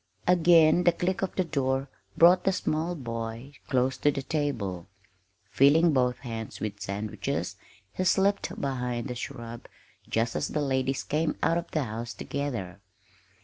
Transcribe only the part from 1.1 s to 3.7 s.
of the door brought the small boy